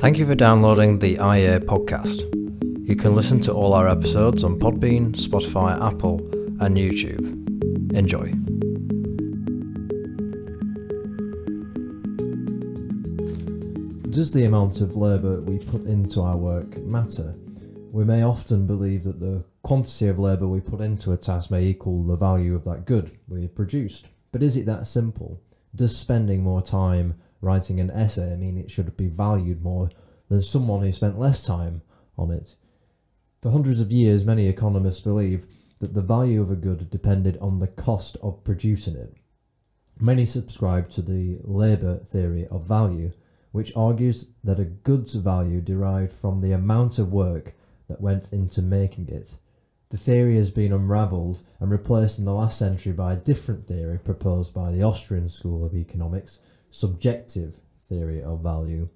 [0.00, 2.22] Thank you for downloading the IEA podcast.
[2.88, 6.20] You can listen to all our episodes on Podbean, Spotify, Apple,
[6.60, 7.18] and YouTube.
[7.94, 8.30] Enjoy.
[14.10, 17.34] Does the amount of labour we put into our work matter?
[17.90, 21.64] We may often believe that the quantity of labour we put into a task may
[21.64, 24.06] equal the value of that good we have produced.
[24.30, 25.42] But is it that simple?
[25.74, 29.90] Does spending more time writing an essay I mean it should be valued more
[30.28, 31.82] than someone who spent less time
[32.16, 32.56] on it?
[33.40, 35.46] For hundreds of years, many economists believe
[35.78, 39.14] that the value of a good depended on the cost of producing it.
[40.00, 43.12] Many subscribe to the labour theory of value,
[43.52, 47.54] which argues that a good's value derived from the amount of work
[47.88, 49.36] that went into making it.
[49.90, 53.98] The theory has been unravelled and replaced in the last century by a different theory
[53.98, 58.90] proposed by the Austrian School of Economics, subjective theory of value.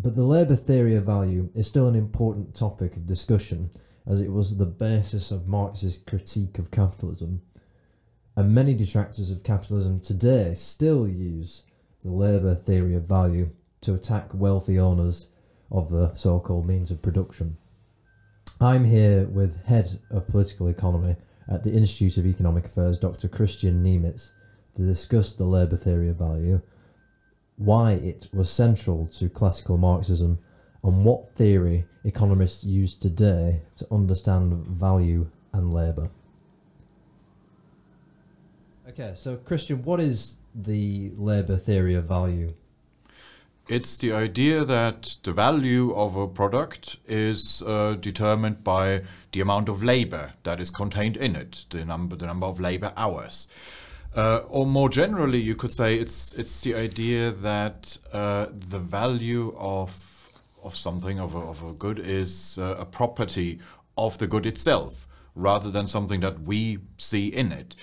[0.00, 3.70] But the labour theory of value is still an important topic of discussion
[4.04, 7.42] as it was the basis of Marx's critique of capitalism.
[8.36, 11.62] And many detractors of capitalism today still use
[12.02, 13.50] the labour theory of value
[13.82, 15.28] to attack wealthy owners
[15.70, 17.58] of the so called means of production.
[18.60, 21.16] I'm here with Head of Political Economy
[21.48, 23.26] at the Institute of Economic Affairs, Dr.
[23.26, 24.30] Kristian Niemietz,
[24.76, 26.62] to discuss the labour theory of value,
[27.56, 30.38] why it was central to classical Marxism,
[30.84, 36.10] and what theory economists use today to understand value and labour.
[38.88, 42.54] Okay, so Kristian, what is the labour theory of value?
[43.66, 49.70] It's the idea that the value of a product is uh, determined by the amount
[49.70, 53.48] of labor that is contained in it, the number, the number of labor hours.
[54.14, 59.54] Uh, or more generally, you could say it's it's the idea that uh, the value
[59.56, 60.30] of
[60.62, 63.60] of something of a, of a good is uh, a property
[63.96, 67.74] of the good itself, rather than something that we see in it.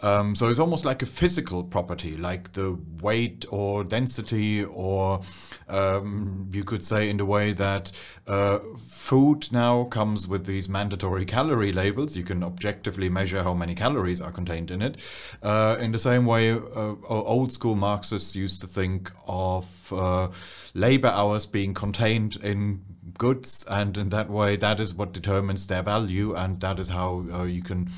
[0.00, 5.20] Um, so it's almost like a physical property, like the weight or density, or
[5.68, 7.92] um, you could say in the way that
[8.26, 12.16] uh, food now comes with these mandatory calorie labels.
[12.16, 14.98] You can objectively measure how many calories are contained in it.
[15.42, 20.28] Uh, in the same way, uh, old school Marxists used to think of uh,
[20.74, 22.82] labor hours being contained in
[23.18, 27.24] goods, and in that way, that is what determines their value, and that is how
[27.32, 27.88] uh, you can,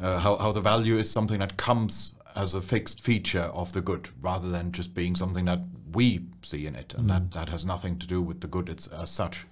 [0.00, 3.80] uh, how, how the value is something that comes as a fixed feature of the
[3.80, 5.60] good, rather than just being something that
[5.92, 7.08] we see in it, and mm.
[7.08, 9.46] that, that has nothing to do with the good it's, as such.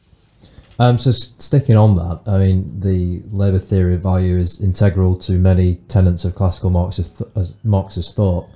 [0.81, 5.33] Um, so sticking on that, I mean, the labour theory of value is integral to
[5.33, 7.21] many tenets of classical Marxist,
[7.65, 8.49] Marxist thought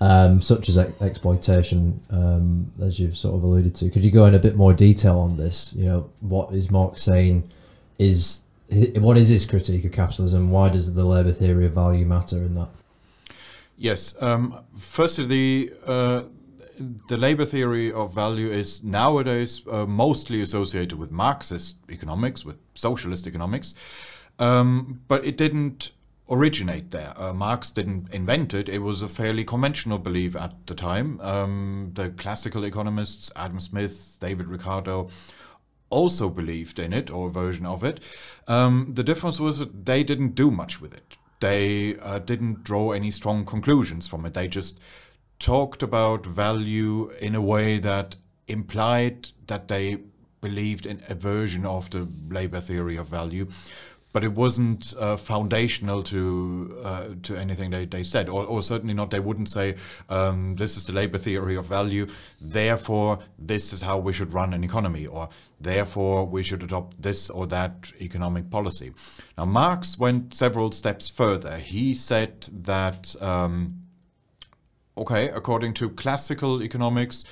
[0.00, 3.90] um, such as ex- exploitation, um, as you've sort of alluded to.
[3.90, 5.74] Could you go in a bit more detail on this?
[5.74, 7.50] You know, what is Marx saying?
[7.98, 8.44] Is
[8.96, 10.50] what is his critique of capitalism?
[10.50, 12.68] Why does the labour theory of value matter in that?
[13.76, 14.14] Yes.
[14.22, 16.22] Um, firstly, the uh,
[17.08, 23.26] the labor theory of value is nowadays uh, mostly associated with Marxist economics, with socialist
[23.26, 23.74] economics,
[24.38, 25.90] um, but it didn't
[26.30, 27.12] originate there.
[27.16, 28.68] Uh, Marx didn't invent it.
[28.68, 31.20] It was a fairly conventional belief at the time.
[31.20, 35.08] Um, the classical economists, Adam Smith, David Ricardo,
[35.90, 38.00] also believed in it or a version of it.
[38.46, 41.16] Um, the difference was that they didn't do much with it.
[41.40, 44.34] They uh, didn't draw any strong conclusions from it.
[44.34, 44.78] They just
[45.40, 48.16] talked about value in a way that
[48.46, 49.98] implied that they
[50.40, 53.46] believed in a version of the labor theory of value
[54.12, 58.94] but it wasn't uh, foundational to uh, to anything they, they said, or, or, certainly
[58.94, 59.10] not.
[59.10, 59.76] They wouldn't say
[60.08, 62.06] um, this is the labor theory of value.
[62.40, 65.28] Therefore, this is how we should run an economy, or
[65.60, 68.92] therefore we should adopt this or that economic policy.
[69.38, 71.58] Now, Marx went several steps further.
[71.58, 73.82] He said that um,
[74.96, 77.24] okay, according to classical economics.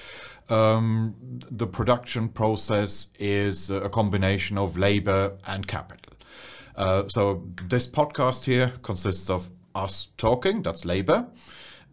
[0.50, 1.14] Um,
[1.50, 6.14] the production process is a combination of labor and capital.
[6.78, 11.26] Uh, so this podcast here consists of us talking, that's labor,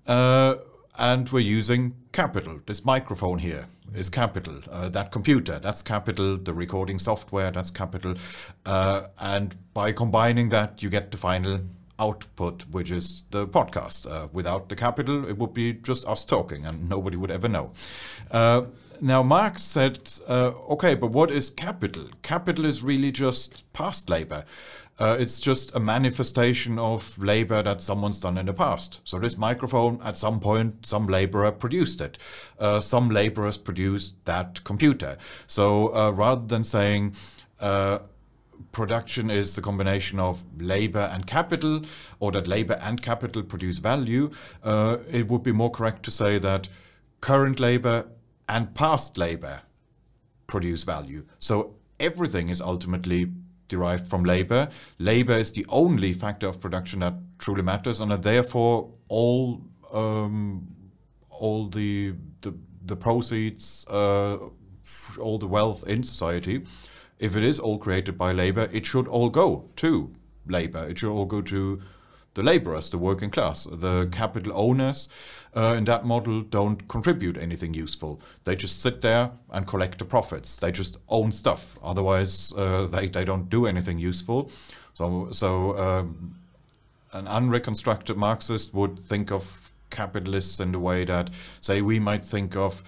[0.06, 0.56] uh,
[0.98, 2.60] and we're using capital.
[2.68, 3.66] This microphone here
[3.96, 4.62] is capital.
[4.70, 6.38] Uh, that computer, that's capital.
[6.38, 8.14] The recording software, that's capital.
[8.64, 11.62] Uh, and by combining that, you get the final
[12.00, 14.10] output, which is the podcast.
[14.10, 17.72] Uh, without the capital, it would be just us talking, and nobody would ever know.
[18.32, 18.64] Uh,
[19.02, 22.10] now, Marx said, uh, okay, but what is capital?
[22.22, 24.46] Capital is really just past labor.
[24.98, 29.02] Uh, it's just a manifestation of labor that someone's done in the past.
[29.04, 32.18] So this microphone, at some point, some laborer produced it.
[32.58, 35.18] Uh, some laborers produced that computer.
[35.48, 37.16] So uh, rather than saying
[38.72, 41.82] production is the combination of labor and capital,
[42.20, 44.32] or that labor and capital produce value,
[44.64, 46.68] uh, it would be more correct to say that
[47.22, 48.06] current labor
[48.48, 49.62] and past labor
[50.48, 51.26] produce value.
[51.40, 53.32] So everything is ultimately
[53.68, 54.70] derived from labor.
[55.00, 59.62] Labor is the only factor of production that truly matters, and therefore all
[59.94, 60.68] um,
[61.30, 62.54] all the the,
[62.86, 64.38] the proceeds, uh,
[65.20, 66.64] all the wealth in society,
[67.20, 70.14] if it is all created by labor, it should all go to
[70.48, 70.88] labor.
[70.88, 71.82] It should all go to
[72.34, 75.08] the laborers, the working class, the capital owners
[75.56, 78.20] uh, in that model don't contribute anything useful.
[78.44, 80.58] They just sit there and collect the profits.
[80.58, 81.78] They just own stuff.
[81.82, 84.52] Otherwise, uh, they, they don't do anything useful.
[84.94, 86.36] So, so um,
[87.14, 91.30] an unreconstructed Marxist would think of capitalists in the way that,
[91.62, 92.84] say, we might think of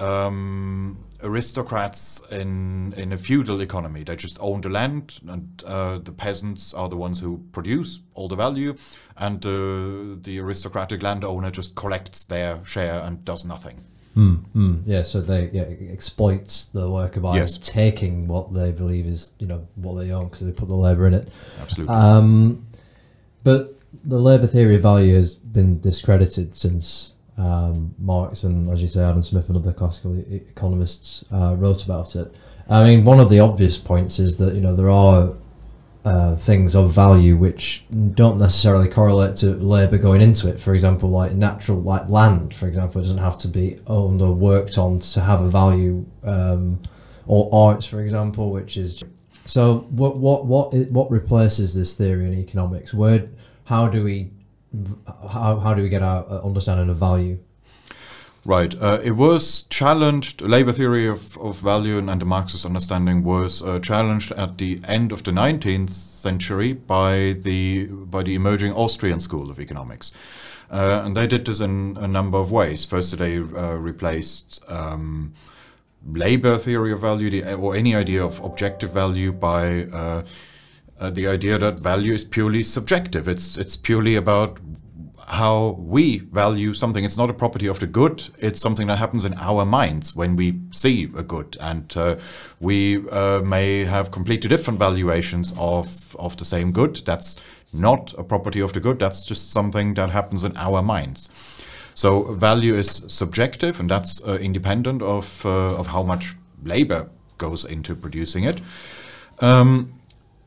[0.00, 4.04] um, aristocrats in in a feudal economy.
[4.04, 8.28] They just own the land, and uh, the peasants are the ones who produce all
[8.28, 8.74] the value,
[9.16, 13.82] and uh, the aristocratic landowner just collects their share and does nothing.
[14.16, 17.58] Mm, mm, yeah, so they yeah, exploits the worker by Yes.
[17.58, 21.06] taking what they believe is you know what they own because they put the labor
[21.06, 21.28] in it.
[21.60, 21.94] Absolutely.
[21.94, 22.66] Um,
[23.44, 28.88] but the labour theory of value has been discredited since um, Marx and, as you
[28.88, 32.34] say, Adam Smith and other classical e- economists uh, wrote about it.
[32.68, 35.34] I mean, one of the obvious points is that you know there are
[36.04, 37.84] uh, things of value which
[38.14, 40.58] don't necessarily correlate to labour going into it.
[40.58, 44.78] For example, like natural, like land, for example, doesn't have to be owned or worked
[44.78, 46.06] on to have a value.
[46.24, 46.80] Um,
[47.26, 49.02] or arts, for example, which is
[49.46, 49.78] so.
[49.90, 52.94] What what what what replaces this theory in economics?
[52.94, 53.28] Where
[53.64, 54.30] how do we
[55.30, 57.38] how, how do we get our uh, understanding of value?
[58.44, 58.80] Right.
[58.80, 63.60] Uh, it was challenged, labor theory of, of value and, and the Marxist understanding was
[63.60, 69.18] uh, challenged at the end of the 19th century by the, by the emerging Austrian
[69.18, 70.12] school of economics.
[70.70, 72.84] Uh, and they did this in a number of ways.
[72.84, 75.34] First, they uh, replaced um,
[76.06, 79.88] labor theory of value the, or any idea of objective value by
[80.98, 83.28] uh, the idea that value is purely subjective.
[83.28, 84.58] It's, it's purely about
[85.28, 87.04] how we value something.
[87.04, 88.28] It's not a property of the good.
[88.38, 92.16] It's something that happens in our minds when we see a good, and uh,
[92.60, 97.02] we uh, may have completely different valuations of of the same good.
[97.04, 97.36] That's
[97.72, 98.98] not a property of the good.
[98.98, 101.28] That's just something that happens in our minds.
[101.94, 107.08] So value is subjective, and that's uh, independent of uh, of how much labor
[107.38, 108.60] goes into producing it.
[109.40, 109.92] Um,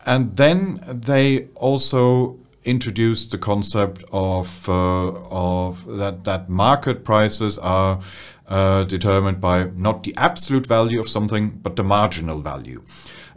[0.09, 7.99] and then they also introduced the concept of uh, of that that market prices are
[8.47, 12.81] uh, determined by not the absolute value of something, but the marginal value.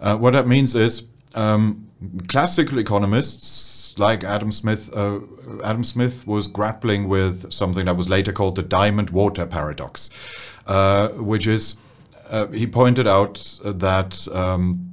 [0.01, 1.87] Uh, what that means is um,
[2.29, 4.91] classical economists like Adam Smith.
[4.95, 5.21] Uh,
[5.63, 10.09] Adam Smith was grappling with something that was later called the diamond water paradox,
[10.67, 11.77] uh, which is
[12.31, 14.89] uh, he pointed out that um,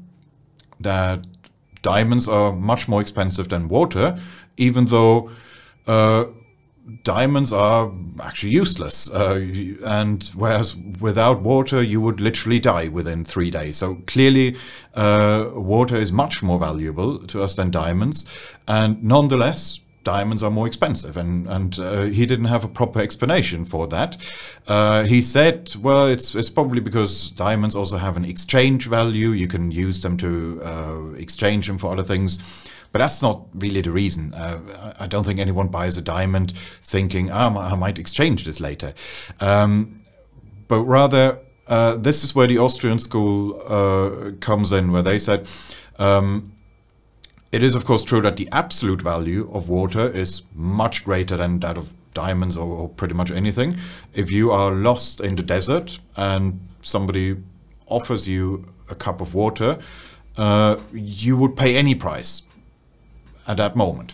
[0.82, 1.26] that
[1.82, 4.18] diamonds are much more expensive than water,
[4.58, 5.32] even though
[5.88, 6.26] uh,
[7.04, 7.92] diamonds are
[8.22, 9.10] actually useless.
[9.10, 13.78] Uh, and whereas without water, you would literally die within three days.
[13.78, 14.58] So clearly,
[14.94, 18.26] uh, water is much more valuable to us than diamonds.
[18.68, 23.66] And nonetheless, diamonds are more expensive, and and uh, he didn't have a proper explanation
[23.66, 24.18] for that.
[24.68, 29.30] Uh, he said, well, it's it's probably because diamonds also have an exchange value.
[29.30, 32.40] You can use them to uh, exchange them for other things.
[32.92, 34.34] But that's not really the reason.
[34.34, 38.96] Uh, I don't think anyone buys a diamond thinking, ah, I might exchange this later.
[39.40, 40.02] Um,
[40.68, 41.38] but rather,
[41.68, 45.48] uh, this is where the Austrian school uh, comes in, where they said,
[46.00, 46.52] um,
[47.52, 51.60] it is of course true that the absolute value of water is much greater than
[51.60, 53.76] that of diamonds or, or pretty much anything.
[54.14, 57.38] If you are lost in the desert and somebody
[57.88, 59.78] offers you a cup of water,
[60.38, 62.44] uh, you would pay any price
[63.48, 64.14] at that moment,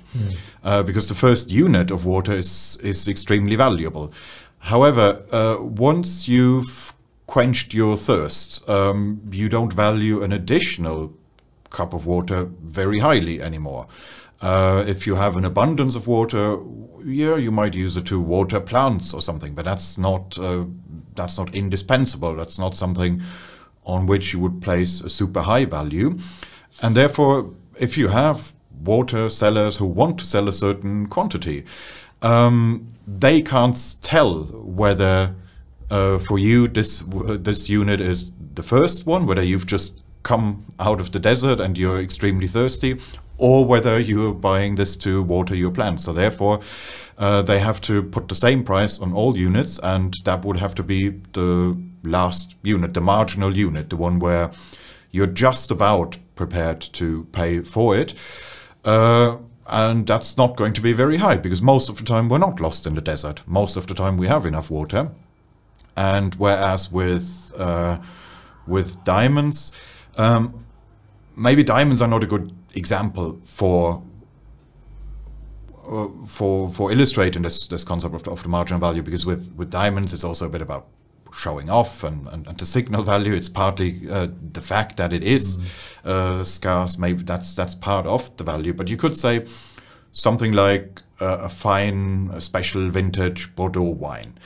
[0.63, 4.13] uh, because the first unit of water is is extremely valuable.
[4.59, 6.93] However, uh, once you've
[7.27, 11.11] quenched your thirst, um, you don't value an additional
[11.69, 13.87] cup of water very highly anymore.
[14.41, 16.57] Uh, if you have an abundance of water,
[17.03, 20.65] yeah, you might use it to water plants or something, but that's not uh,
[21.15, 22.35] that's not indispensable.
[22.35, 23.21] That's not something
[23.85, 26.17] on which you would place a super high value,
[26.81, 28.53] and therefore, if you have
[28.83, 31.63] water sellers who want to sell a certain quantity,
[32.21, 35.35] um, they can't tell whether
[35.89, 37.03] uh, for you this
[37.39, 41.77] this unit is the first one, whether you've just come out of the desert and
[41.77, 42.99] you're extremely thirsty,
[43.37, 46.03] or whether you're buying this to water your plants.
[46.03, 46.59] So therefore,
[47.17, 50.75] uh, they have to put the same price on all units, and that would have
[50.75, 54.51] to be the last unit, the marginal unit, the one where
[55.11, 58.13] you're just about prepared to pay for it.
[58.83, 62.37] Uh, and that's not going to be very high because most of the time we're
[62.37, 63.41] not lost in the desert.
[63.47, 65.11] Most of the time we have enough water.
[65.95, 67.97] And whereas with uh,
[68.67, 69.71] with diamonds,
[70.17, 70.65] um,
[71.35, 74.03] maybe diamonds are not a good example for
[75.87, 79.53] uh, for for illustrating this this concept of the, of the marginal value because with
[79.55, 80.87] with diamonds it's also a bit about
[81.35, 83.33] showing off and, and, and the signal value.
[83.33, 85.65] It's partly uh, the fact that it is mm.
[86.05, 86.97] uh, scarce.
[86.97, 88.73] Maybe that's that's part of the value.
[88.73, 89.45] But you could say
[90.11, 94.37] something like a fine a special vintage bordeaux wine.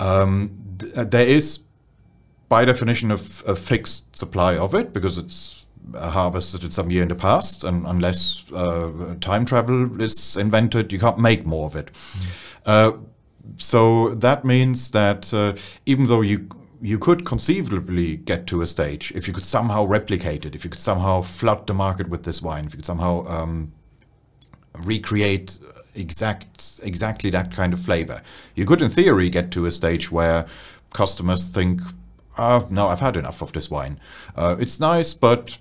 [0.00, 1.60] Um, th- there is
[2.48, 7.14] by definition a, a fixed supply of it because it's harvested some year in the
[7.14, 11.92] past, and unless uh, time travel is invented, you can't make more of it.
[11.92, 12.26] Mm.
[12.66, 12.92] Uh,
[13.56, 15.54] so that means that uh,
[15.86, 16.48] even though you
[16.80, 20.70] you could conceivably get to a stage if you could somehow replicate it, if you
[20.70, 23.72] could somehow flood the market with this wine, if you could somehow um,
[24.74, 25.58] recreate
[25.94, 28.22] exact exactly that kind of flavor,
[28.54, 30.46] you could in theory get to a stage where
[30.92, 31.80] customers think,
[32.38, 34.00] oh, no, I've had enough of this wine.
[34.36, 35.58] Uh, it's nice, but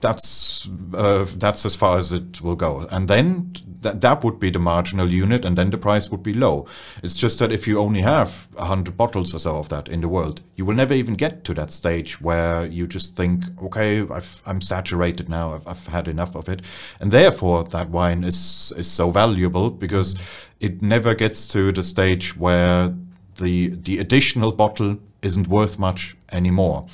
[0.00, 2.86] that's uh, that's as far as it will go.
[2.90, 3.52] And then
[3.82, 6.66] th- that would be the marginal unit, and then the price would be low.
[7.02, 10.08] It's just that if you only have hundred bottles or so of that in the
[10.08, 14.22] world, you will never even get to that stage where you just think, okay, i
[14.46, 15.54] am saturated now.
[15.54, 16.62] I've, I've, had enough of it,
[17.00, 20.16] and therefore that wine is is so valuable because
[20.60, 22.94] it never gets to the stage where
[23.36, 26.86] the the additional bottle isn't worth much anymore.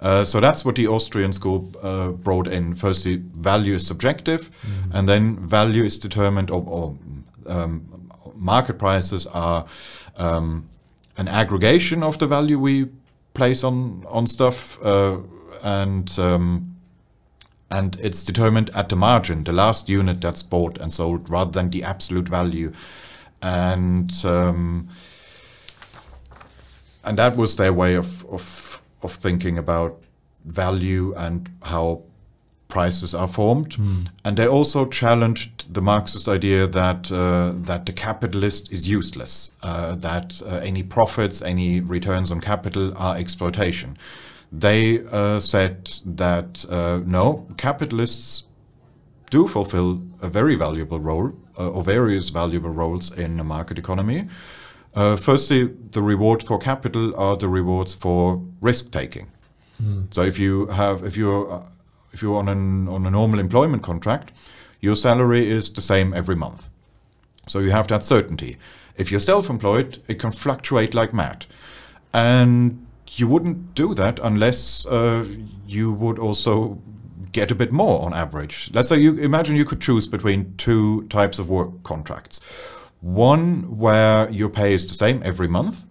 [0.00, 2.74] Uh, so that's what the Austrian school uh, brought in.
[2.74, 4.96] Firstly, value is subjective, mm-hmm.
[4.96, 6.96] and then value is determined, or, or
[7.46, 9.66] um, market prices are
[10.16, 10.68] um,
[11.16, 12.88] an aggregation of the value we
[13.34, 15.18] place on on stuff, uh,
[15.62, 16.76] and um,
[17.70, 21.70] and it's determined at the margin, the last unit that's bought and sold, rather than
[21.70, 22.72] the absolute value,
[23.42, 24.88] and um,
[27.04, 30.02] and that was their way of, of, of thinking about
[30.44, 32.02] value and how
[32.68, 33.70] prices are formed.
[33.70, 34.08] Mm.
[34.24, 39.96] And they also challenged the Marxist idea that uh, that the capitalist is useless, uh,
[39.96, 43.96] that uh, any profits, any returns on capital are exploitation.
[44.52, 48.44] They uh, said that uh, no, capitalists
[49.30, 54.28] do fulfill a very valuable role, uh, or various valuable roles in a market economy.
[54.94, 59.30] Uh, firstly, the reward for capital are the rewards for risk taking.
[59.82, 60.12] Mm.
[60.12, 61.66] So if you have, if you're, uh,
[62.12, 64.32] if you're on an on a normal employment contract,
[64.80, 66.68] your salary is the same every month.
[67.46, 68.56] So you have that certainty.
[68.96, 71.46] If you're self-employed, it can fluctuate like mad,
[72.12, 75.26] and you wouldn't do that unless uh,
[75.66, 76.80] you would also
[77.32, 78.70] get a bit more on average.
[78.74, 82.40] Let's say you imagine you could choose between two types of work contracts
[83.00, 85.84] one where your pay is the same every month.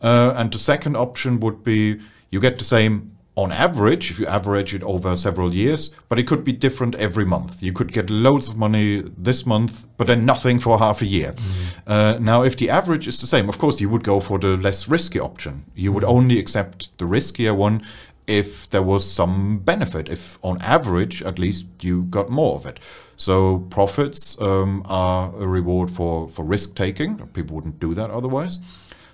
[0.00, 2.00] Uh, and the second option would be
[2.30, 6.26] you get the same on average, if you average it over several years, but it
[6.26, 7.62] could be different every month.
[7.62, 11.32] You could get loads of money this month, but then nothing for half a year.
[11.32, 11.66] Mm.
[11.86, 14.56] Uh, now, if the average is the same, of course, you would go for the
[14.56, 15.64] less risky option.
[15.74, 16.16] You would mm-hmm.
[16.16, 17.82] only accept the riskier one
[18.26, 22.80] if there was some benefit, if on average, at least, you got more of it.
[23.16, 27.18] So profits um, are a reward for, for risk taking.
[27.28, 28.58] People wouldn't do that otherwise.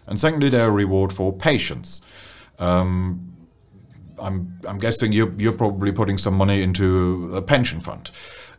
[0.06, 2.02] And secondly, they're a reward for patience.
[2.58, 3.36] Um,
[4.18, 8.10] I'm, I'm guessing you're, you're probably putting some money into a pension fund.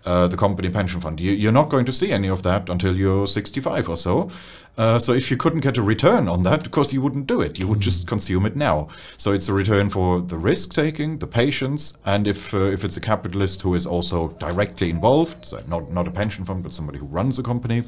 [0.04, 1.20] Uh, the company pension fund.
[1.20, 4.32] You, are not going to see any of that until you're 65 or so.
[4.76, 7.40] Uh, so if you couldn't get a return on that, of course you wouldn't do
[7.40, 7.60] it.
[7.60, 7.84] You would mm.
[7.84, 8.88] just consume it now.
[9.18, 12.98] So it's a return for the risk taking, the patience, and if uh, if it's
[12.98, 16.98] a capitalist who is also directly involved, so not not a pension fund, but somebody
[16.98, 17.84] who runs a company,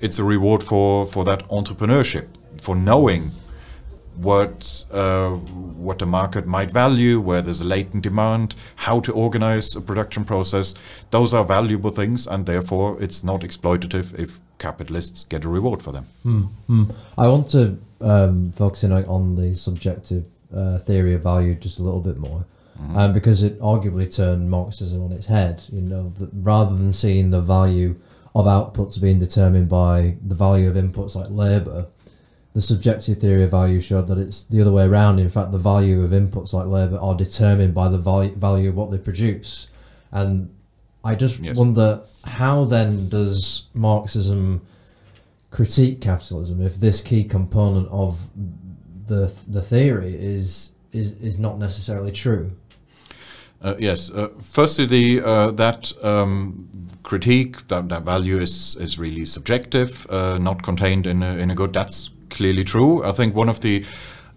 [0.00, 3.32] it's a reward for for that entrepreneurship, for knowing
[4.16, 9.74] what uh, what the market might value, where there's a latent demand, how to organize
[9.76, 10.74] a production process.
[11.10, 15.92] Those are valuable things, and therefore it's not exploitative if capitalists get a reward for
[15.92, 16.06] them.
[16.24, 16.84] Mm-hmm.
[17.18, 20.24] I want to um, focus in on the subjective
[20.54, 22.44] uh, theory of value just a little bit more.
[22.80, 22.96] Mm-hmm.
[22.96, 25.62] Um, because it arguably turned Marxism on its head.
[25.70, 27.96] You know, that rather than seeing the value
[28.34, 31.86] of outputs being determined by the value of inputs like labour,
[32.52, 35.18] the subjective theory of value showed that it's the other way around.
[35.20, 38.76] In fact, the value of inputs like labour are determined by the value, value of
[38.76, 39.68] what they produce.
[40.10, 40.52] And
[41.04, 41.56] I just yes.
[41.56, 44.62] wonder how then does Marxism
[45.50, 48.28] critique capitalism if this key component of
[49.06, 52.50] the the theory is is is not necessarily true?
[53.62, 54.10] Uh, yes.
[54.10, 56.68] Uh, firstly, the uh, that um,
[57.02, 61.54] critique that, that value is is really subjective, uh, not contained in a, in a
[61.54, 61.72] good.
[61.72, 63.04] That's clearly true.
[63.04, 63.84] I think one of the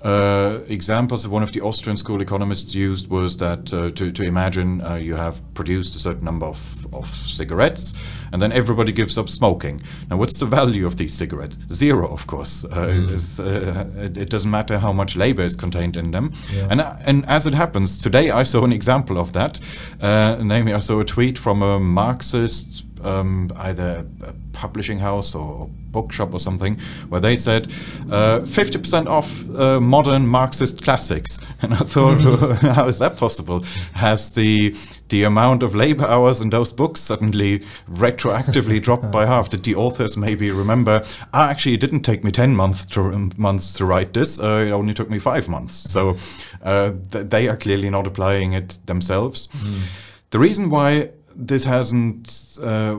[0.03, 4.23] uh, examples that one of the Austrian school economists used was that uh, to, to
[4.23, 7.93] imagine uh, you have produced a certain number of, of cigarettes
[8.33, 9.79] and then everybody gives up smoking.
[10.09, 11.57] Now, what's the value of these cigarettes?
[11.71, 12.65] Zero, of course.
[12.65, 13.97] Mm.
[13.97, 16.33] It, it, doesn't matter how much labor is contained in them.
[16.51, 16.67] Yeah.
[16.69, 19.61] And, and as it happens, today I saw an example of that.
[20.01, 26.33] namely, I saw a tweet from a Marxist um, either a publishing house or, bookshop
[26.33, 27.67] or something, where they said
[28.11, 31.39] uh, 50% off uh, modern Marxist classics.
[31.61, 32.19] And I thought,
[32.75, 33.63] how is that possible?
[33.93, 34.75] Has the
[35.09, 39.49] the amount of labor hours in those books suddenly retroactively dropped by half?
[39.49, 41.03] Did the authors maybe remember?
[41.33, 44.41] Ah, actually, it didn't take me 10 months to um, months to write this.
[44.41, 45.75] Uh, it only took me five months.
[45.75, 46.17] So
[46.63, 49.47] uh, th- they are clearly not applying it themselves.
[49.47, 49.83] Mm.
[50.31, 52.97] The reason why this hasn't uh,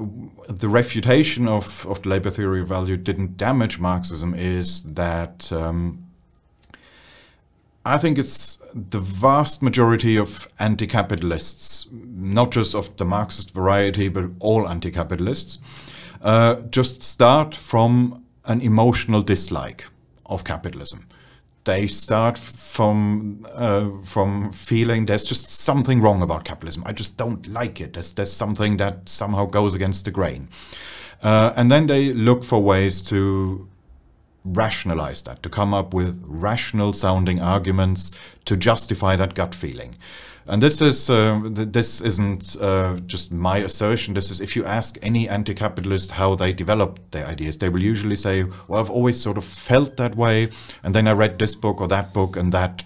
[0.48, 6.04] the refutation of, of the labor theory of value didn't damage Marxism is that um,
[7.84, 14.30] I think it's the vast majority of anti-capitalists, not just of the Marxist variety, but
[14.40, 15.58] all anti-capitalists,
[16.22, 19.86] uh, just start from an emotional dislike
[20.26, 21.06] of capitalism
[21.64, 26.82] they start from uh, from feeling there's just something wrong about capitalism.
[26.86, 27.94] I just don't like it.
[27.94, 30.48] There's there's something that somehow goes against the grain,
[31.22, 33.68] uh, and then they look for ways to
[34.44, 38.12] rationalize that, to come up with rational sounding arguments
[38.44, 39.94] to justify that gut feeling.
[40.46, 44.14] And this is uh, th- this isn't uh, just my assertion.
[44.14, 48.16] This is if you ask any anti-capitalist how they developed their ideas, they will usually
[48.16, 50.50] say, "Well, I've always sort of felt that way,
[50.82, 52.84] and then I read this book or that book, and that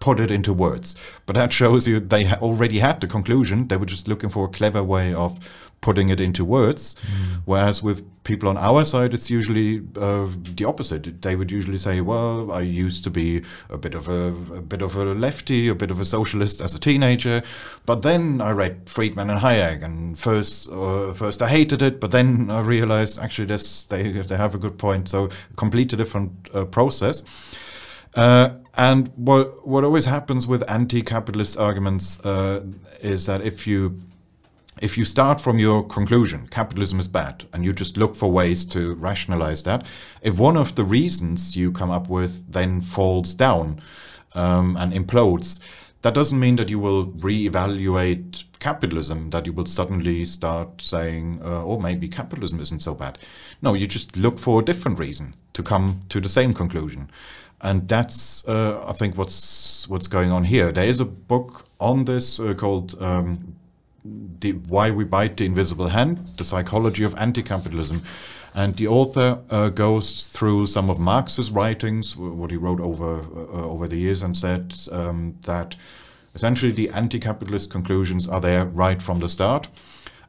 [0.00, 3.68] put it into words." But that shows you they ha- already had the conclusion.
[3.68, 5.38] They were just looking for a clever way of
[5.80, 6.94] putting it into words.
[6.94, 7.42] Mm.
[7.46, 11.22] Whereas with people on our side, it's usually uh, the opposite.
[11.22, 14.82] They would usually say, "Well, I used to be a bit of a, a, bit
[14.82, 17.42] of a lefty, a bit of a socialist as a teenager,
[17.86, 22.10] but then I read Friedman and Hayek, and first uh, first I hated it, but
[22.10, 25.08] then I realized actually this they they have a good point.
[25.08, 27.24] So completely different uh, process."
[28.14, 32.64] Uh, and what what always happens with anti-capitalist arguments uh,
[33.00, 34.00] is that if you
[34.80, 38.64] if you start from your conclusion, capitalism is bad, and you just look for ways
[38.66, 39.86] to rationalize that,
[40.22, 43.80] if one of the reasons you come up with then falls down
[44.34, 45.60] um, and implodes,
[46.00, 51.62] that doesn't mean that you will reevaluate capitalism, that you will suddenly start saying, uh,
[51.64, 53.18] oh, maybe capitalism isn't so bad.
[53.60, 57.10] No, you just look for a different reason to come to the same conclusion.
[57.62, 60.72] And that's, uh, I think, what's what's going on here.
[60.72, 63.54] There is a book on this uh, called um,
[64.40, 68.02] the why we bite the invisible hand, the psychology of anti-capitalism.
[68.54, 73.66] And the author uh, goes through some of Marx's writings, what he wrote over uh,
[73.66, 75.76] over the years, and said um, that
[76.34, 79.68] essentially the anti-capitalist conclusions are there right from the start.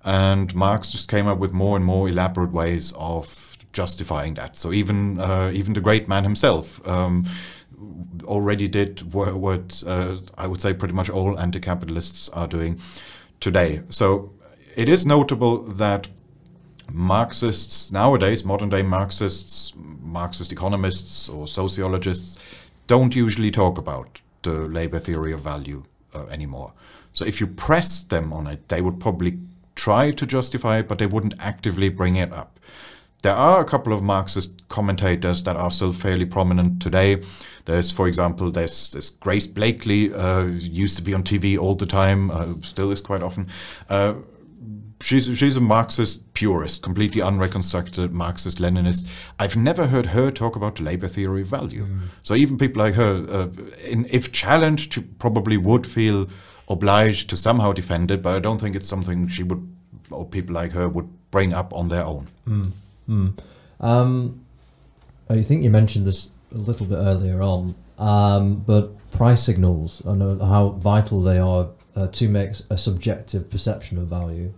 [0.04, 4.58] And Marx just came up with more and more elaborate ways of justifying that.
[4.58, 6.86] So even uh, even the great man himself.
[6.88, 7.26] Um,
[8.26, 12.80] already did what, what uh, I would say pretty much all anti-capitalists are doing,
[13.40, 13.82] today.
[13.90, 14.34] So
[14.76, 16.08] it is notable that
[16.92, 22.38] Marxists nowadays, modern day Marxists, Marxist economists or sociologists,
[22.88, 26.74] don't usually talk about the labor theory of value uh, anymore.
[27.14, 29.40] So if you press them on it, they would probably
[29.76, 32.60] try to justify it, but they wouldn't actively bring it up.
[33.22, 37.22] There are a couple of Marxist commentators that are still fairly prominent today.
[37.66, 41.86] There's, for example, there's, there's Grace Blakeley, uh, used to be on TV all the
[41.86, 43.48] time, uh, still is quite often.
[43.90, 44.16] Uh,
[45.04, 49.08] she's she's a Marxist purist, completely unreconstructed Marxist Leninist.
[49.38, 51.86] I've never heard her talk about labor theory of value.
[52.24, 53.48] So even people like her, uh,
[53.86, 56.28] in, if challenged, she probably would feel
[56.68, 58.22] obliged to somehow defend it.
[58.22, 59.68] But I don't think it's something she would,
[60.10, 62.28] or people like her would bring up on their own.
[63.80, 64.46] Um,
[65.30, 70.42] I think you mentioned this a little bit earlier on, um, but price signals and
[70.42, 74.54] how vital they are uh, to make a subjective perception of value.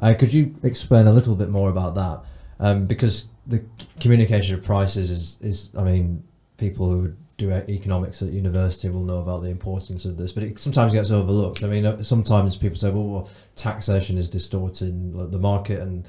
[0.00, 2.20] Uh, could you explain a little bit more about that?
[2.58, 3.62] Um, because the
[4.00, 6.22] communication of prices is, is, I mean,
[6.58, 10.58] people who do economics at university will know about the importance of this, but it
[10.58, 11.64] sometimes gets overlooked.
[11.64, 16.04] I mean, uh, sometimes people say, well, well taxation is distorting the market and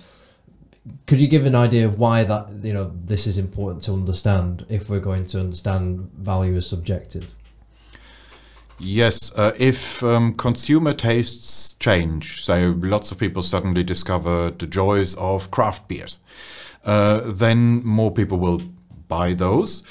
[1.07, 4.65] could you give an idea of why that you know this is important to understand
[4.69, 7.33] if we're going to understand value as subjective
[8.79, 15.15] Yes, uh, if um, consumer tastes change, so lots of people suddenly discover the joys
[15.15, 16.19] of craft beers,
[16.83, 18.61] uh, then more people will
[19.07, 19.83] buy those.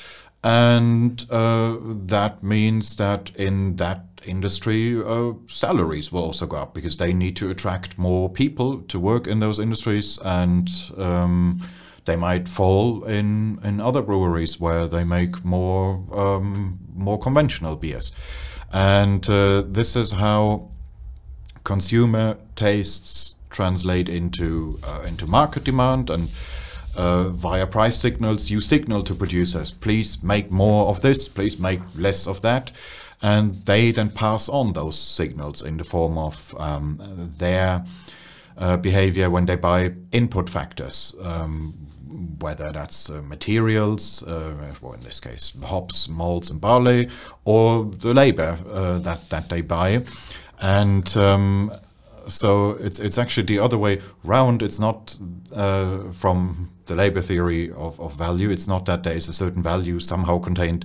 [0.44, 6.96] And uh, that means that in that industry, uh, salaries will also go up because
[6.96, 11.64] they need to attract more people to work in those industries and um,
[12.07, 18.12] they might fall in, in other breweries where they make more, um, more conventional beers.
[18.72, 20.70] And uh, this is how
[21.62, 26.31] consumer tastes translate into uh, into market demand and
[26.96, 31.81] uh, via price signals you signal to producers please make more of this please make
[31.96, 32.70] less of that
[33.22, 36.98] and they then pass on those signals in the form of um,
[37.38, 37.85] their
[38.59, 41.74] uh, behavior when they buy input factors um,
[42.40, 47.09] whether that's uh, materials, uh, well, in this case, hops, malts, and barley,
[47.44, 50.05] or the labor uh, that that they buy,
[50.61, 51.72] and um,
[52.28, 54.62] so it's it's actually the other way round.
[54.62, 55.16] It's not
[55.52, 58.51] uh, from the labor theory of, of value.
[58.51, 60.85] It's not that there is a certain value somehow contained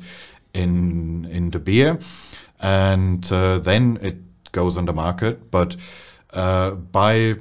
[0.53, 1.99] in in the beer,
[2.59, 4.17] and uh, then it
[4.51, 5.75] goes on the market, but
[6.33, 7.35] uh, by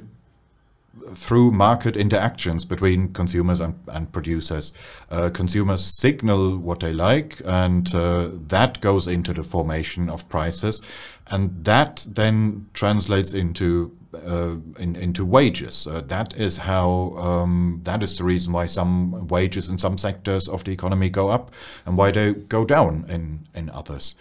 [1.13, 4.73] through market interactions between consumers and, and producers.
[5.09, 10.81] Uh, consumers signal what they like, and uh, that goes into the formation of prices,
[11.27, 15.87] and that then translates into uh, in, into wages.
[15.87, 20.47] Uh, that is how um, that is the reason why some wages in some sectors
[20.47, 21.51] of the economy go up
[21.85, 24.15] and why they go down in in others.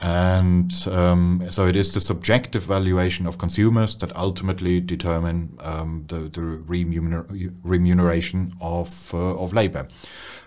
[0.00, 6.28] And um, so it is the subjective valuation of consumers that ultimately determine um, the,
[6.28, 9.86] the remuner- remuneration of, uh, of labor.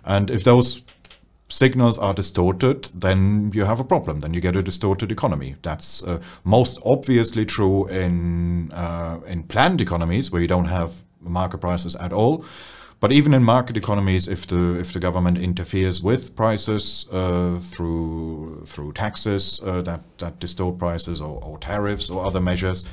[0.03, 0.83] And if those
[1.49, 4.19] signals are distorted, then you have a problem.
[4.19, 5.55] Then you get a distorted economy.
[5.61, 11.59] That's uh, most obviously true in, uh, in planned economies where you don't have market
[11.59, 12.45] prices at all.
[12.99, 18.63] But even in market economies, if the if the government interferes with prices uh, through
[18.65, 22.85] through taxes uh, that that distort prices or, or, tariffs or other measures,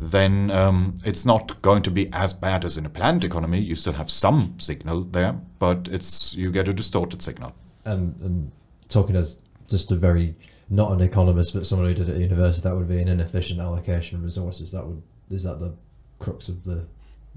[0.00, 3.60] then um, it's not going to be as bad as in a planned economy.
[3.60, 7.54] You still have some signal there, but it's you get a distorted signal.
[7.84, 8.52] And and
[8.88, 10.34] talking as just a very
[10.70, 13.60] not an economist but someone who did it at university that would be an inefficient
[13.60, 15.74] allocation of resources that would is that the
[16.18, 16.86] crux of the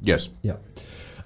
[0.02, 0.58] Yes, yeah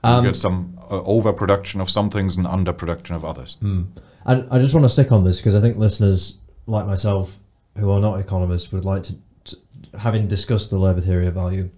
[0.04, 3.58] you Um, get some uh, overproduction of some things and underproduction of others.
[3.62, 3.88] Mm.
[4.26, 7.40] And I just want to stick on this because I think listeners like myself
[7.78, 9.58] who are not economists would like to, to
[10.00, 11.70] having discussed the labour theory of value,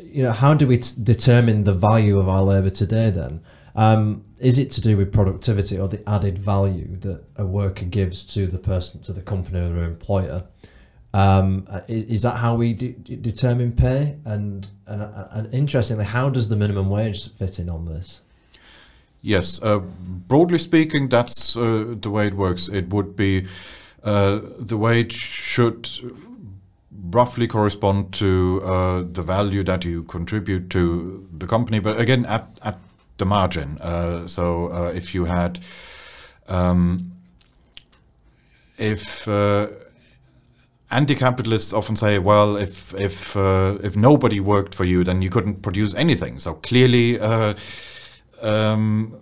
[0.00, 3.40] you know, how do we t- determine the value of our labour today then?
[3.74, 8.24] Um, is it to do with productivity or the added value that a worker gives
[8.34, 10.44] to the person, to the company or their employer?
[11.14, 14.16] Um, uh, is, is that how we de- de- determine pay?
[14.24, 18.22] And, and and interestingly, how does the minimum wage fit in on this?
[19.20, 22.68] Yes, uh, broadly speaking, that's uh, the way it works.
[22.68, 23.46] It would be
[24.02, 25.88] uh, the wage should
[27.10, 32.48] roughly correspond to uh, the value that you contribute to the company, but again, at,
[32.62, 32.78] at
[33.18, 33.78] the margin.
[33.80, 35.60] Uh, so uh, if you had,
[36.48, 37.12] um,
[38.78, 39.68] if uh,
[40.90, 45.62] anti-capitalists often say, well, if if uh, if nobody worked for you, then you couldn't
[45.62, 46.38] produce anything.
[46.38, 47.54] So clearly, uh,
[48.40, 49.20] um,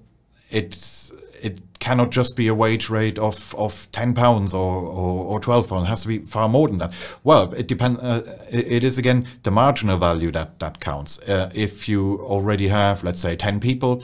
[0.51, 1.00] it
[1.43, 5.69] it cannot just be a wage rate of, of ten pounds or, or, or twelve
[5.69, 5.87] pounds.
[5.87, 6.93] It has to be far more than that.
[7.25, 8.01] Well, it depends.
[8.01, 11.19] Uh, it, is again the marginal value that that counts.
[11.21, 14.03] Uh, if you already have, let's say, ten people,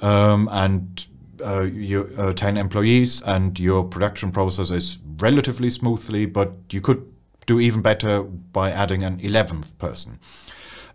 [0.00, 1.06] um, and
[1.44, 7.12] uh, you, uh, 10 employees and your production process is relatively smoothly, but you could
[7.46, 10.18] do even better by adding an 11th person.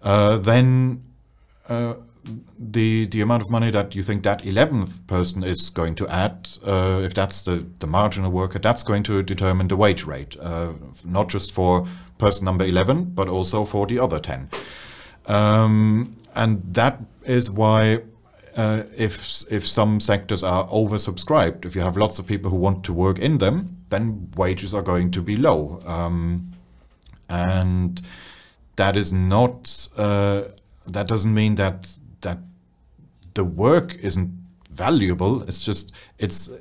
[0.02, 1.04] uh, then
[1.68, 1.96] uh,
[2.58, 6.50] the the amount of money that you think that eleventh person is going to add,
[6.66, 10.74] uh, if that's the, the marginal worker, that's going to determine the wage rate, uh,
[11.06, 14.50] not just for person number eleven, but also for the other ten.
[15.26, 18.02] Um, and that is why
[18.56, 22.84] uh, if if some sectors are oversubscribed, if you have lots of people who want
[22.84, 26.52] to work in them, then wages are going to be low, um,
[27.30, 28.02] and
[28.76, 29.90] that is not.
[29.98, 30.44] Uh,
[30.88, 31.90] that doesn't mean that that
[33.34, 34.32] the work isn't
[34.70, 35.44] valuable.
[35.44, 36.52] It's just it's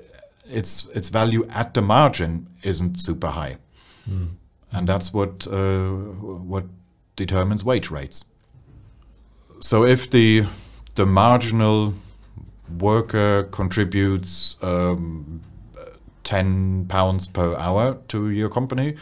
[0.51, 3.57] its its value at the margin isn't super high,
[4.09, 4.29] mm.
[4.73, 5.91] and that's what uh,
[6.53, 6.65] what
[7.17, 8.25] determines wage rates.
[9.61, 10.47] So if the
[10.95, 11.95] the marginal
[12.79, 15.41] worker contributes um,
[16.25, 18.97] 10 pounds per hour to your company,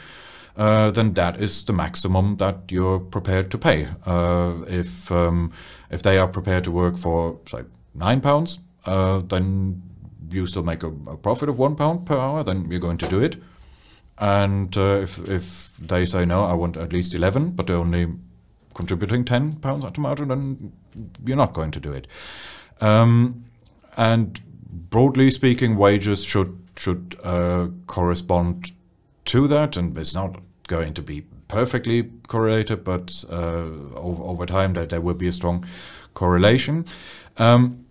[0.57, 3.88] uh, then that is the maximum that you're prepared to pay.
[4.07, 5.52] Uh, if um,
[5.90, 9.83] if they are prepared to work for say nine pounds, uh, then
[10.31, 12.42] you still make a, a, profit of one pound per hour.
[12.44, 13.37] Then you're going to do it.
[14.18, 18.09] And uh, if if they say no, I want at least eleven, but they're only
[18.77, 20.72] contributing 10 pounds at the margin, then
[21.25, 22.07] you're not going to do it.
[22.81, 23.44] Um,
[23.96, 24.38] and
[24.90, 28.72] broadly speaking, wages should should uh, correspond
[29.25, 34.73] to that, and it's not going to be perfectly correlated, but uh, over, over time
[34.73, 35.65] there, there will be a strong
[36.15, 36.87] correlation.
[37.37, 37.87] Um,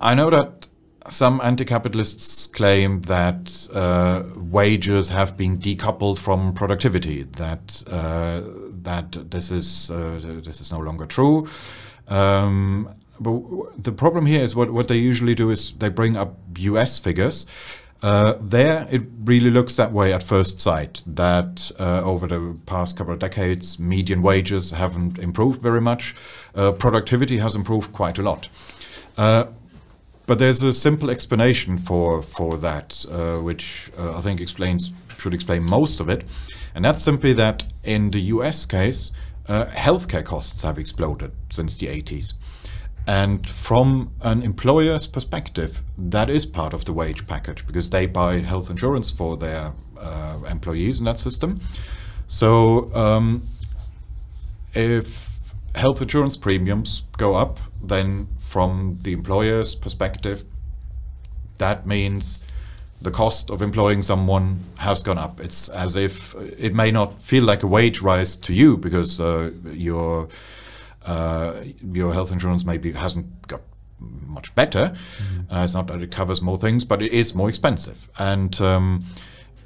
[0.00, 0.66] I know that
[1.10, 7.22] some anti-capitalists claim that uh, wages have been decoupled from productivity.
[7.22, 8.42] That uh,
[8.82, 11.48] that this is uh, this is no longer true.
[12.08, 16.36] Um, but the problem here is what, what they usually do is they bring up
[16.58, 16.98] U.S.
[16.98, 17.46] figures.
[18.00, 21.02] Uh, there, it really looks that way at first sight.
[21.06, 26.14] That uh, over the past couple of decades, median wages haven't improved very much.
[26.54, 28.48] Uh, productivity has improved quite a lot.
[29.16, 29.46] Uh,
[30.26, 35.34] but there's a simple explanation for for that, uh, which uh, I think explains should
[35.34, 36.24] explain most of it,
[36.74, 38.64] and that's simply that in the U.S.
[38.64, 39.10] case,
[39.48, 42.34] healthcare costs have exploded since the 80s.
[43.08, 48.40] And from an employer's perspective, that is part of the wage package because they buy
[48.40, 51.60] health insurance for their uh, employees in that system.
[52.26, 53.48] So um,
[54.74, 55.30] if
[55.74, 60.44] health insurance premiums go up, then from the employer's perspective,
[61.56, 62.44] that means
[63.00, 65.40] the cost of employing someone has gone up.
[65.40, 69.52] It's as if it may not feel like a wage rise to you because uh,
[69.64, 70.28] your
[71.08, 73.62] uh, your health insurance maybe hasn't got
[73.98, 74.92] much better.
[74.92, 75.52] Mm-hmm.
[75.52, 78.08] Uh, it's not that it covers more things, but it is more expensive.
[78.18, 79.04] And um,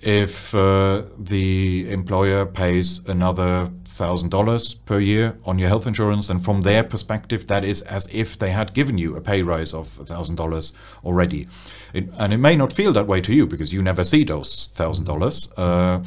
[0.00, 6.44] if uh, the employer pays another thousand dollars per year on your health insurance, and
[6.44, 9.88] from their perspective, that is as if they had given you a pay rise of
[9.88, 10.72] thousand dollars
[11.04, 11.46] already.
[11.92, 14.68] It, and it may not feel that way to you because you never see those
[14.68, 16.02] thousand dollars, uh,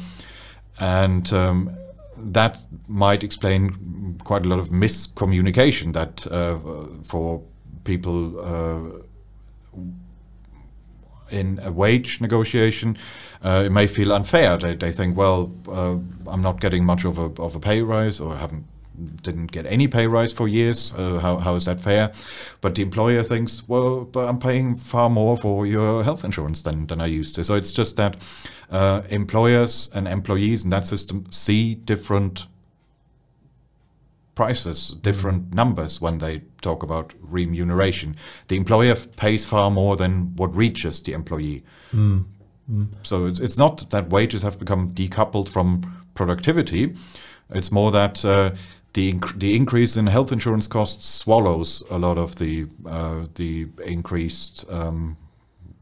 [0.80, 1.76] and um,
[2.16, 3.76] that might explain
[4.26, 6.58] quite a lot of miscommunication that uh,
[7.04, 7.42] for
[7.84, 9.02] people uh,
[11.30, 12.98] in a wage negotiation,
[13.44, 14.56] uh, it may feel unfair.
[14.56, 18.20] They, they think, well, uh, I'm not getting much of a, of a pay rise
[18.20, 18.66] or haven't
[19.22, 20.94] didn't get any pay rise for years.
[20.96, 22.10] Uh, how, how is that fair?
[22.62, 26.86] But the employer thinks, well, but I'm paying far more for your health insurance than,
[26.86, 27.44] than I used to.
[27.44, 28.16] So it's just that
[28.70, 32.46] uh, employers and employees in that system see different
[34.36, 35.54] prices, different mm.
[35.54, 38.14] numbers when they talk about remuneration.
[38.46, 41.64] The employer pays far more than what reaches the employee.
[41.92, 42.26] Mm.
[42.70, 42.88] Mm.
[43.02, 45.82] So it's it's not that wages have become decoupled from
[46.14, 46.94] productivity.
[47.50, 48.52] It's more that uh,
[48.92, 53.68] the inc- the increase in health insurance costs swallows a lot of the uh, the
[53.84, 55.16] increased um,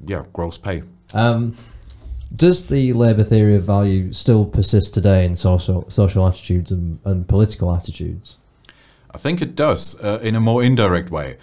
[0.07, 0.83] yeah gross pay.
[1.13, 1.55] Um,
[2.37, 7.27] does the labour theory of value still persist today in social social attitudes and, and
[7.27, 8.37] political attitudes?
[9.15, 11.37] I think it does uh, in a more indirect way.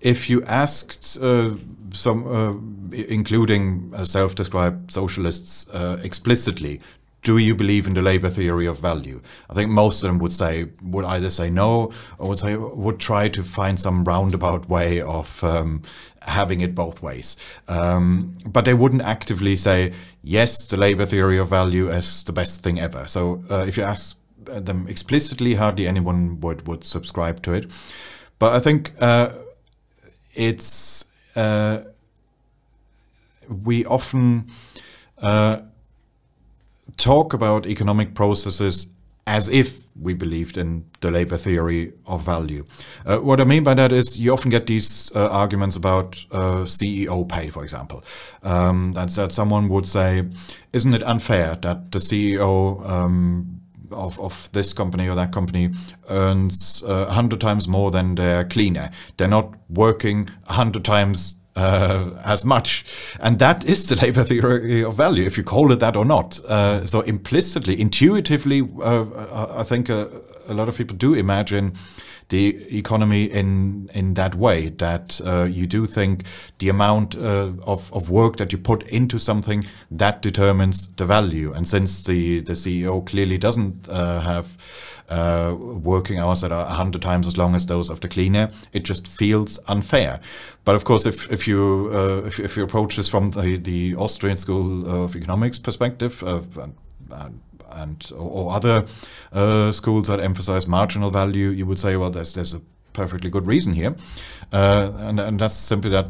[0.00, 1.54] If you asked uh,
[1.92, 6.80] some, uh, including uh, self-described socialists, uh, explicitly,
[7.22, 9.20] do you believe in the labor theory of value?
[9.50, 13.00] I think most of them would say would either say no or would say would
[13.00, 15.82] try to find some roundabout way of um,
[16.22, 17.36] having it both ways.
[17.66, 22.62] Um, but they wouldn't actively say yes, the labor theory of value is the best
[22.62, 23.08] thing ever.
[23.08, 27.72] So uh, if you ask them explicitly, hardly anyone would would subscribe to it.
[28.38, 29.30] But I think uh,
[30.34, 31.82] it's uh,
[33.64, 34.50] we often
[35.18, 35.60] uh,
[36.96, 38.90] talk about economic processes
[39.26, 42.64] as if we believed in the labor theory of value.
[43.04, 46.64] Uh, what I mean by that is you often get these uh, arguments about uh,
[46.64, 48.04] CEO pay, for example.
[48.42, 50.24] Um, that, that someone would say,
[50.72, 53.55] isn't it unfair that the CEO um,
[53.90, 55.70] of, of this company or that company
[56.08, 58.90] earns uh, 100 times more than their cleaner?
[59.16, 62.84] They're not working 100 times uh, as much.
[63.20, 66.38] And that is the labor theory of value, if you call it that or not.
[66.44, 69.06] Uh, so implicitly, intuitively, uh,
[69.56, 70.08] I think a,
[70.48, 71.72] a, lot of people do imagine
[72.28, 76.24] the economy in in that way that uh, you do think
[76.58, 81.52] the amount uh, of, of work that you put into something that determines the value
[81.52, 84.56] and since the the CEO clearly doesn't uh, have
[85.08, 88.50] uh, working hours that are 100 times as long as those of the cleaner.
[88.72, 90.20] It just feels unfair.
[90.64, 93.94] But of course, if, if, you, uh, if, if, you approach this from the, the
[93.94, 96.40] Austrian School of Economics perspective, uh,
[97.12, 98.84] and, and, or other
[99.32, 102.60] uh, schools that emphasize marginal value, you would say, well, there's, there's a
[102.92, 103.94] perfectly good reason here.
[104.52, 106.06] Uh, and, and that's simply that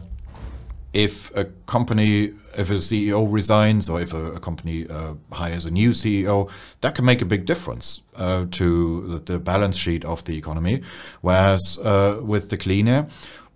[0.93, 5.71] if a company, if a CEO resigns or if a, a company uh, hires a
[5.71, 10.25] new CEO, that can make a big difference uh, to the, the, balance sheet of
[10.25, 10.81] the economy.
[11.21, 13.07] Whereas uh, with the cleaner,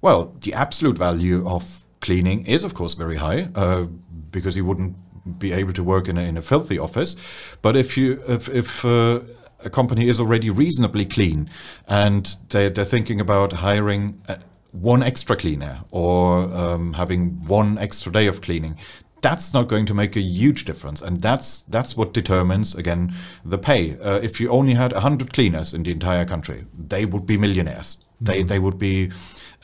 [0.02, 3.86] well, the absolute value of cleaning is, of course, very high uh,
[4.30, 4.96] because you wouldn't
[5.38, 7.16] be able to work in a, in a filthy office.
[7.62, 9.20] But if you if, if uh,
[9.64, 11.50] a company is already reasonably clean
[11.88, 14.20] and they, they're thinking about hiring
[14.72, 18.78] one extra cleaner or um, having one extra day of cleaning
[19.22, 23.12] that's not going to make a huge difference and that's that's what determines again
[23.44, 27.26] the pay uh, if you only had 100 cleaners in the entire country they would
[27.26, 28.24] be millionaires mm-hmm.
[28.24, 29.11] they they would be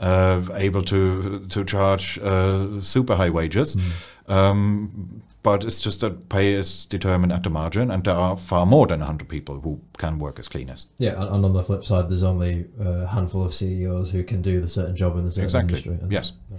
[0.01, 3.91] uh, able to to charge uh, super high wages mm-hmm.
[4.29, 8.67] Um, but it's just that pay is determined at the margin, and there are far
[8.67, 10.87] more than 100 people who can work as cleaners.
[10.99, 14.61] Yeah, and on the flip side, there's only a handful of CEOs who can do
[14.61, 15.93] the certain job in the certain exactly.
[15.93, 16.09] industry.
[16.11, 16.33] Yes.
[16.51, 16.59] Yeah.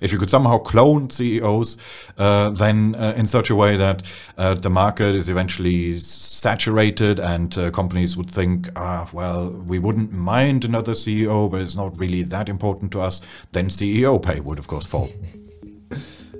[0.00, 1.76] If you could somehow clone CEOs,
[2.16, 4.02] uh, then uh, in such a way that
[4.38, 10.12] uh, the market is eventually saturated and uh, companies would think, ah, well, we wouldn't
[10.12, 13.20] mind another CEO, but it's not really that important to us,
[13.52, 15.10] then CEO pay would, of course, fall.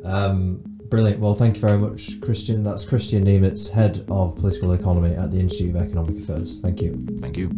[0.05, 1.21] um, Brilliant.
[1.21, 2.65] Well, thank you very much, Kristian.
[2.65, 6.59] That's Kristian Niemietz, Head of Political Economy at the Institute of Economic Affairs.
[6.61, 7.07] Thank you.
[7.21, 7.49] Thank you.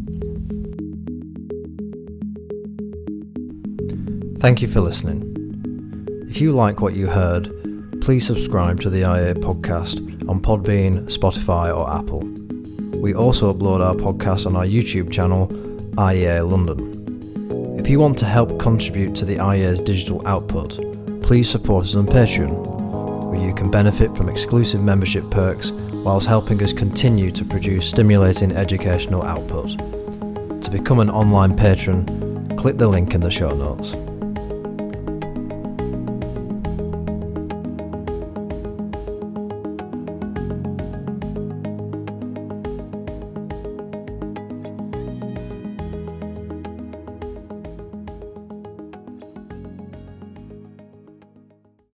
[4.38, 6.26] Thank you for listening.
[6.28, 7.48] If you like what you heard,
[8.02, 12.20] please subscribe to the IEA podcast on Podbean, Spotify, or Apple.
[13.00, 15.46] We also upload our podcast on our YouTube channel,
[15.96, 17.78] IEA London.
[17.78, 20.91] If you want to help contribute to the IEA's digital output,
[21.32, 25.70] please support us on Patreon where you can benefit from exclusive membership perks
[26.04, 29.70] whilst helping us continue to produce stimulating educational output.
[30.62, 33.94] To become an online patron, click the link in the show notes.